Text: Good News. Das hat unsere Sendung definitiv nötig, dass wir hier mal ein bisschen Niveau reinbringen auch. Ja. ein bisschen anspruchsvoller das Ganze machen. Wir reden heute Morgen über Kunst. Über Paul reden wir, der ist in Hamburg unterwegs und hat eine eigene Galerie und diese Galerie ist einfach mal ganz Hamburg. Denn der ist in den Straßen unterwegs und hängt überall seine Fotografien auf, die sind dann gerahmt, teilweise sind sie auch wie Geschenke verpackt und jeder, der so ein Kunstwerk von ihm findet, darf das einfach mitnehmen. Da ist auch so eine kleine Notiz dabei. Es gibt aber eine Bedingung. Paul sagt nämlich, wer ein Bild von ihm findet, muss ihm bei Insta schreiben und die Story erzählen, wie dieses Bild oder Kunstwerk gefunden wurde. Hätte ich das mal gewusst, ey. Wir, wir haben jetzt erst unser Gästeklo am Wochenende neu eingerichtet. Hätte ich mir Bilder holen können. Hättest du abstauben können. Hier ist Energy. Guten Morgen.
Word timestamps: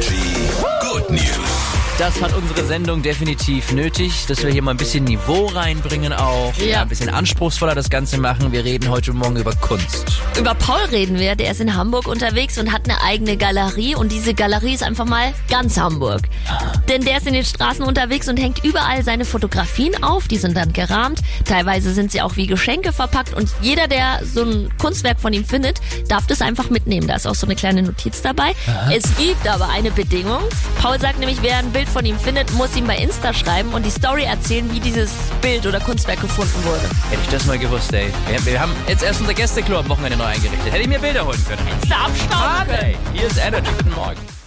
Good 0.00 1.10
News. 1.10 1.39
Das 2.00 2.22
hat 2.22 2.34
unsere 2.34 2.64
Sendung 2.64 3.02
definitiv 3.02 3.72
nötig, 3.72 4.24
dass 4.26 4.42
wir 4.42 4.50
hier 4.50 4.62
mal 4.62 4.70
ein 4.70 4.78
bisschen 4.78 5.04
Niveau 5.04 5.48
reinbringen 5.48 6.14
auch. 6.14 6.54
Ja. 6.56 6.80
ein 6.80 6.88
bisschen 6.88 7.10
anspruchsvoller 7.10 7.74
das 7.74 7.90
Ganze 7.90 8.16
machen. 8.16 8.52
Wir 8.52 8.64
reden 8.64 8.88
heute 8.88 9.12
Morgen 9.12 9.36
über 9.36 9.54
Kunst. 9.56 10.06
Über 10.38 10.54
Paul 10.54 10.80
reden 10.90 11.18
wir, 11.18 11.36
der 11.36 11.50
ist 11.50 11.60
in 11.60 11.76
Hamburg 11.76 12.08
unterwegs 12.08 12.56
und 12.56 12.72
hat 12.72 12.88
eine 12.88 13.02
eigene 13.02 13.36
Galerie 13.36 13.96
und 13.96 14.12
diese 14.12 14.32
Galerie 14.32 14.72
ist 14.72 14.82
einfach 14.82 15.04
mal 15.04 15.34
ganz 15.50 15.76
Hamburg. 15.76 16.22
Denn 16.88 17.02
der 17.02 17.18
ist 17.18 17.26
in 17.26 17.34
den 17.34 17.44
Straßen 17.44 17.84
unterwegs 17.84 18.30
und 18.30 18.38
hängt 18.38 18.64
überall 18.64 19.04
seine 19.04 19.26
Fotografien 19.26 20.02
auf, 20.02 20.26
die 20.26 20.38
sind 20.38 20.56
dann 20.56 20.72
gerahmt, 20.72 21.20
teilweise 21.44 21.92
sind 21.92 22.12
sie 22.12 22.22
auch 22.22 22.36
wie 22.36 22.46
Geschenke 22.46 22.94
verpackt 22.94 23.34
und 23.34 23.50
jeder, 23.60 23.88
der 23.88 24.24
so 24.24 24.42
ein 24.44 24.70
Kunstwerk 24.78 25.20
von 25.20 25.34
ihm 25.34 25.44
findet, 25.44 25.82
darf 26.08 26.26
das 26.26 26.40
einfach 26.40 26.70
mitnehmen. 26.70 27.08
Da 27.08 27.16
ist 27.16 27.26
auch 27.26 27.34
so 27.34 27.46
eine 27.46 27.56
kleine 27.56 27.82
Notiz 27.82 28.22
dabei. 28.22 28.54
Es 28.90 29.02
gibt 29.18 29.46
aber 29.46 29.68
eine 29.68 29.90
Bedingung. 29.90 30.40
Paul 30.80 30.98
sagt 30.98 31.18
nämlich, 31.18 31.42
wer 31.42 31.58
ein 31.58 31.70
Bild 31.70 31.89
von 31.90 32.04
ihm 32.04 32.18
findet, 32.18 32.52
muss 32.54 32.76
ihm 32.76 32.86
bei 32.86 32.96
Insta 32.96 33.34
schreiben 33.34 33.72
und 33.72 33.84
die 33.84 33.90
Story 33.90 34.24
erzählen, 34.24 34.70
wie 34.72 34.80
dieses 34.80 35.10
Bild 35.42 35.66
oder 35.66 35.80
Kunstwerk 35.80 36.20
gefunden 36.20 36.64
wurde. 36.64 36.82
Hätte 37.10 37.22
ich 37.22 37.28
das 37.28 37.46
mal 37.46 37.58
gewusst, 37.58 37.92
ey. 37.92 38.12
Wir, 38.28 38.46
wir 38.46 38.60
haben 38.60 38.72
jetzt 38.88 39.02
erst 39.02 39.20
unser 39.20 39.34
Gästeklo 39.34 39.78
am 39.78 39.88
Wochenende 39.88 40.16
neu 40.16 40.24
eingerichtet. 40.24 40.72
Hätte 40.72 40.82
ich 40.82 40.88
mir 40.88 40.98
Bilder 40.98 41.26
holen 41.26 41.44
können. 41.46 41.66
Hättest 41.66 41.90
du 41.90 41.96
abstauben 41.96 42.76
können. 42.76 42.94
Hier 43.12 43.26
ist 43.26 43.38
Energy. 43.38 43.70
Guten 43.76 43.94
Morgen. 43.94 44.39